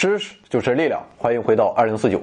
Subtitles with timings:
[0.00, 2.22] 知识就是力量，欢迎回到二零四九。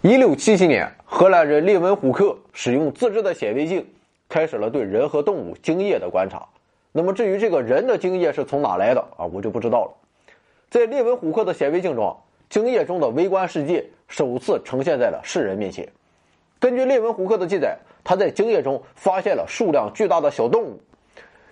[0.00, 3.86] 一六七七年，荷兰人列文虎克使用自制的显微镜，
[4.30, 6.42] 开始了对人和动物精液的观察。
[6.90, 9.92] 那么至于这个人的精液是从哪来的啊，我就不知道了。
[10.70, 12.16] 在列文虎克的显微镜中，
[12.48, 15.86] 精液中的微观世界首次呈现在了世人面前。
[16.58, 20.80] 根据列文虎克的记载，他在精液中发现了数量巨大的小动物。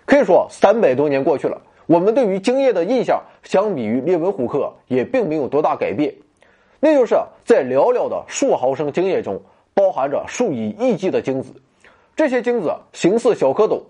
[0.07, 6.15] 可以说，三百多年过去了，我们对于精液的印象，相比于列文虎克也并没有多大改变。
[6.79, 9.41] 那就是在寥寥的数毫升精液中，
[9.73, 11.53] 包含着数以亿计的精子。
[12.15, 13.81] 这些精子形似小蝌蚪，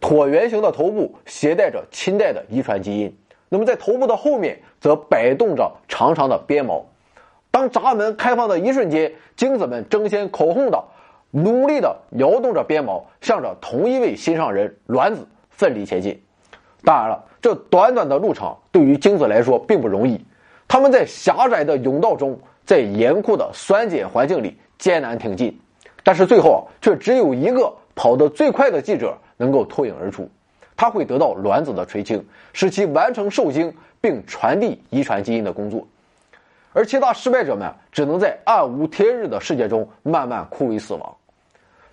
[0.00, 3.14] 椭圆形的头部携带着亲代的遗传基因。
[3.50, 6.86] 那么在头部的后面，则摆动着长长的鞭毛。
[7.50, 10.82] 当闸门开放的一瞬间，精子们争先恐后的、
[11.32, 16.22] 努力的摇动着鞭毛，向着同一位心上人卵子奋力前进。
[16.82, 20.22] 当然了，这短短的路程对于精子来说并不容易。
[20.68, 25.58] 他们在狭窄的甬道中，在严酷的酸碱环境里艰难挺进，
[26.04, 30.28] 但是最后却只有一个跑得最快的记者能够脱颖而出，
[30.76, 35.86] 他会得到卵子的垂青，使其完成受精并传递遗传基因的工作，
[36.72, 41.16] 而其他失败者们只能在暗无天日的世界中慢慢枯萎死亡。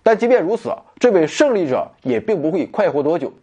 [0.04, 3.34] 但即便如此，这位胜利者也并不会快活多久。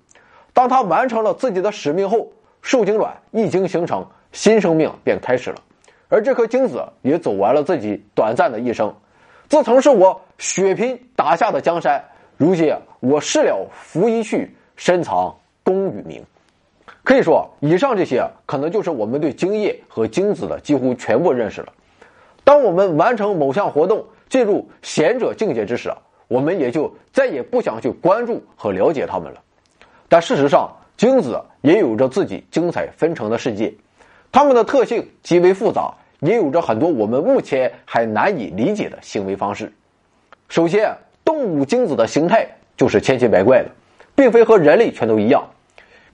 [0.55, 4.07] 当他完成了自己的使命后，受精卵一经形成。
[4.33, 5.57] 新生命便开始了，
[6.09, 8.93] 而这颗精子也走完了自己短暂的一生。
[9.49, 12.05] 这曾是我血拼打下的江山，
[12.37, 15.33] 如今我事了拂衣去，深藏
[15.63, 16.21] 功与名。
[17.05, 21.73] 可以说，以上这些可能就是我们对精液和精子的几乎全部认识了。
[22.43, 25.95] 当我们完成某项活动，进入贤者境界之时，
[26.27, 29.41] 我们也就再也不想去关注和了解他们了。
[30.15, 33.75] 但事实上，精子也有着自己精彩纷呈的世界。
[34.31, 39.73] 它们的特性极为复杂，也有着很多我们目前还难以理解的行为方式。
[40.49, 43.71] 首先，动物精子的形态就是千奇百怪的，
[44.15, 45.45] 并非和人类全都一样。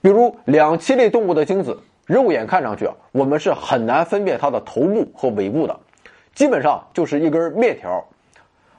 [0.01, 5.79] 比如，两栖类动物的精子，肉眼看上去，我们是很难分辨它的头部和尾部的，
[6.35, 8.03] 基本上就是一根面条。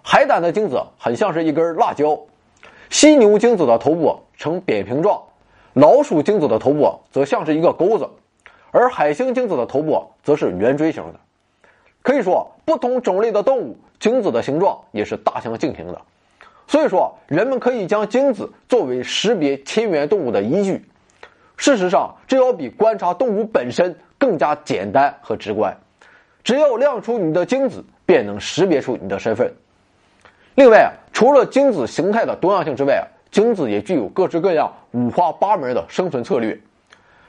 [0.02, 2.20] 海胆的精子很像是一根辣椒，
[2.92, 5.24] 犀牛精子的头部呈扁平状，
[5.74, 8.08] 老鼠精子的头部则像是一个钩子。
[8.70, 11.20] 而海星精子的头部则是圆锥形的，
[12.02, 16.02] 可以说不同种类的动物精子的形状也是大相径庭的。
[16.68, 20.86] 所以说，人们可以将精子作为识别亲缘动物的依据。
[21.56, 25.76] 事实上，这要比观察动物本身更加简单和直观。
[26.44, 29.54] 只要亮出你的精子，便能识别出你的身份。
[30.56, 36.60] 另外啊，除了精子形态的多样性之外啊，精子也具有各式各样、五花八门的生存策略。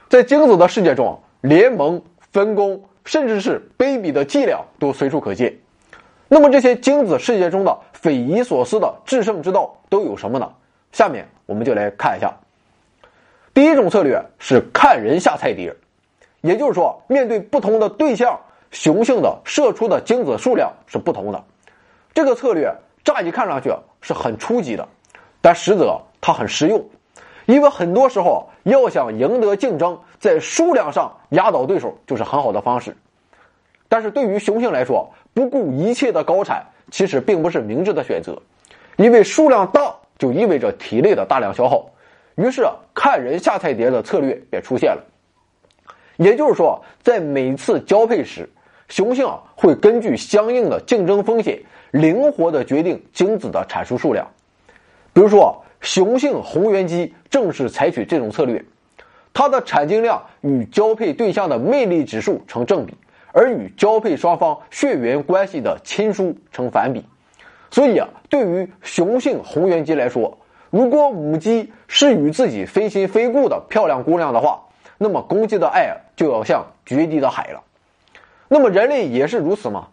[0.09, 1.19] 在精子的世界中。
[1.43, 2.01] 联盟、
[2.31, 5.53] 分工，甚至是卑鄙的伎俩都随处可见。
[6.29, 10.49] 那么，这些精子世界中的匪夷所思的制胜之道都有什么呢？
[10.93, 12.33] 下面我们就来看一下。
[13.53, 15.75] 第一种策略是看人下菜碟，
[16.39, 18.39] 也就是说，面对不同的对象，
[18.71, 21.43] 雄性的射出的精子数量是不同的。
[22.13, 22.73] 这个策略
[23.03, 23.71] 乍一看上去
[24.01, 24.87] 是很初级的，
[25.41, 26.83] 但实则它很实用。
[27.45, 32.95] 因为很多时候，要想赢得竞争，在数量上压倒对手就是很好的方式。
[33.89, 38.41] 但是对于雄性来说，不顾一切的高产其实并不是明智的选择，
[38.95, 41.89] 因为数量大就意味着体力的大量消耗。
[42.35, 45.03] 于是，看人下菜碟的策略便出现了。
[46.15, 48.49] 也就是说，在每次交配时，
[48.87, 51.61] 雄性会根据相应的竞争风险，
[51.93, 54.27] 灵活的决定精子的产出数量。
[55.13, 55.63] 比如说。
[55.83, 58.63] 雄性红原鸡正是采取这种策略，
[59.33, 62.95] 它的产精量与交配对象的魅力指数成正比，
[63.33, 67.03] 而与交配双方血缘关系的亲疏成反比。
[67.69, 70.37] 所以啊，对于雄性红原鸡来说，
[70.69, 74.63] 如果母鸡是与自己非亲非故的漂亮姑娘的话，
[74.97, 77.61] 那么公鸡的爱就要像决堤的海了。
[78.47, 79.89] 那么人类也是如此吗？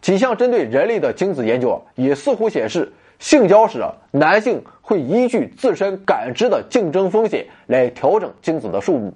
[0.00, 2.92] 几项针对人类的精子研究啊也似乎显示。
[3.18, 9.10] 性交时啊，男性会依据自身感知的竞争风险来调整精子的数目。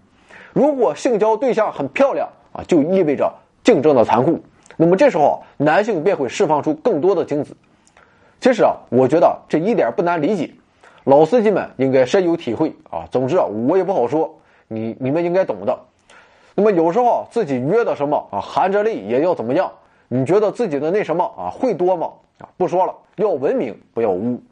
[0.54, 3.30] 如果性交对象很漂亮啊，就意味着
[3.62, 4.40] 竞争的残酷。
[4.78, 7.54] 那么这时候，男性便会释放出更多的精子。
[8.40, 10.50] 其实啊，我觉得这一点不难理解，
[11.04, 13.04] 老司机们应该深有体会啊。
[13.10, 14.34] 总之啊，我也不好说，
[14.66, 15.78] 你你们应该懂的。
[16.54, 19.70] 那么有时候自己约的什么啊，含着泪也要怎么样？
[20.12, 22.10] 你觉得自己的那什么啊，会多吗？
[22.40, 24.42] 啊，不说了，要文明，不要污。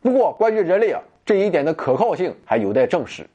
[0.00, 3.28] 不过，关于人类啊这一点的可靠性还有待证实。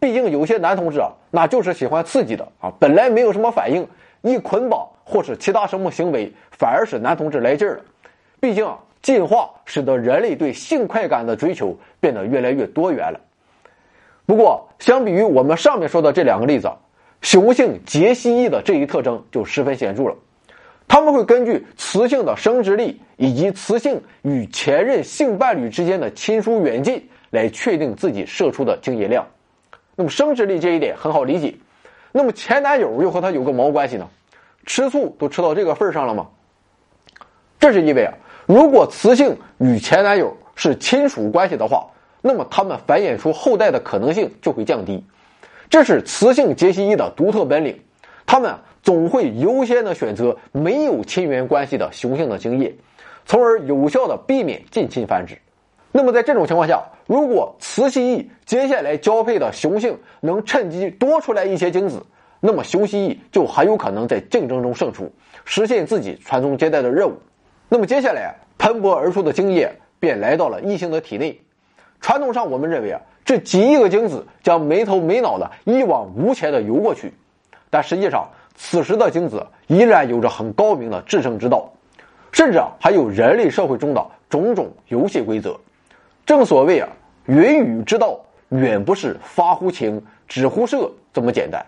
[0.00, 3.86] 毕竟有些男同志啊，那就是喜欢刺激的啊，本来没有什么反应，
[4.22, 7.84] 一捆绑或是其他什么行为，反而使男同志来劲儿了。
[8.40, 8.68] 毕竟
[9.00, 13.20] 进化使得人类对性快感的追求变得越来越多元了。
[14.26, 16.68] 不过，相比于我们上面说的这两个例子，
[17.22, 20.16] 雄性杰蜥蜴的这一特征就十分显著了。
[20.92, 29.24] 他们会根据雌性的生殖力以及雌性与前任性伴侣之间的亲疏远近来确定自己射出的精液量。
[29.94, 31.54] 那么生殖力这一点很好理解。
[32.10, 34.08] 那么前男友又和他有个毛关系呢？
[34.66, 36.26] 吃醋都吃到这个份上了吗？
[37.60, 38.12] 这是因为啊，
[38.46, 41.86] 如果雌性与前男友是亲属关系的话，
[42.20, 45.04] 那么他们繁衍出后代的可能性就会降低。
[45.70, 47.80] 这是雌性杰西伊的独特本领，
[48.30, 48.54] 他们。
[48.82, 52.74] 总会优先的选择没有亲缘关系的雄性的精液，
[53.26, 55.36] 从而有效的避免近亲繁殖。
[55.92, 62.02] 那么在这种情况下，如果雌蜥蜴接下来交配的雄性能趁机多出来一些精子，
[62.40, 65.12] 那么雄蜥蜴就很有可能在竞争中胜出，
[65.44, 67.12] 实现自己传宗接代的任务。
[67.68, 71.38] 那么接下来喷薄而出的精液便来到了异性的体内。
[72.00, 77.12] 传统上我们认为啊，这几亿个精子将没头没脑的一往无前的游过去，
[77.70, 78.28] 但实际上。
[78.62, 81.72] 此时的精子依然有着很高明的制胜之道，
[82.30, 85.58] 甚至啊还有人类社会中的种种游戏规则。
[86.26, 86.88] 正所谓啊，
[87.24, 88.20] 云雨之道
[88.50, 91.64] 远不是发乎情，止乎射这么简单。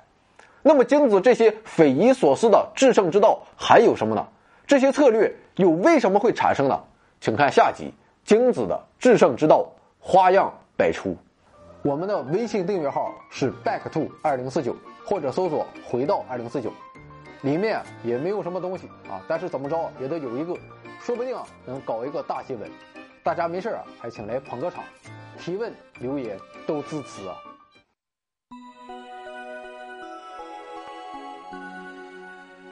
[0.61, 4.27] 那么精子这些匪夷所思的制胜之道还有什么呢？
[4.67, 6.79] 这些策略又为什么会产生呢？
[7.23, 7.85] 请看下集
[8.29, 9.61] 《精子的制胜之道》，
[9.99, 11.17] 花样百出。
[11.83, 14.77] 我们的微信订阅号是 back to 二零四九。
[15.05, 16.73] 或者搜索“回到二零四九”，
[17.43, 20.57] 里面也没有什么东西啊，但是怎么着也得有一个，
[21.01, 21.37] 说不定
[21.67, 22.71] 能搞一个大新闻。
[23.25, 24.85] 大家没事啊，还请来捧个场，
[25.41, 26.39] 提问留言
[26.69, 27.37] 都支持啊。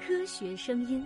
[0.06, 1.04] 科学声音。